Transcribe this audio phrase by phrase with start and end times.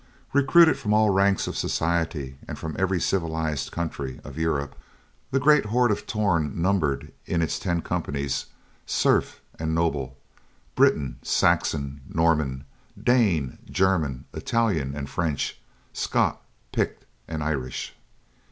[0.33, 4.75] Recruited from all ranks of society and from every civilized country of Europe,
[5.29, 8.47] the great horde of Torn numbered in its ten companies
[8.87, 10.17] serf and noble;
[10.73, 12.65] Briton, Saxon, Norman,
[12.99, 15.61] Dane, German, Italian and French,
[15.93, 16.41] Scot,
[16.71, 17.93] Pict and Irish.